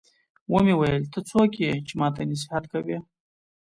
[0.51, 2.97] ومې ويل ته څوک يې چې ما ته نصيحت کوې.